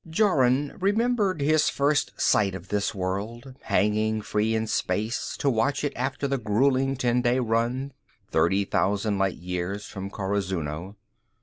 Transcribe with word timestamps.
Jorun 0.09 0.75
remembered 0.79 1.41
his 1.41 1.69
first 1.69 2.19
sight 2.19 2.55
of 2.55 2.69
this 2.69 2.95
world, 2.95 3.53
hanging 3.61 4.23
free 4.23 4.55
in 4.55 4.65
space 4.65 5.37
to 5.37 5.47
watch 5.47 5.83
it 5.83 5.93
after 5.95 6.27
the 6.27 6.39
gruelling 6.39 6.95
ten 6.95 7.21
day 7.21 7.37
run, 7.37 7.93
thirty 8.31 8.65
thousand 8.65 9.19
light 9.19 9.37
years, 9.37 9.85
from 9.85 10.09
Corazuno. 10.09 10.95